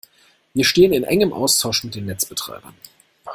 [0.55, 2.73] Wir stehen in engem Austausch mit den Netzbetreibern.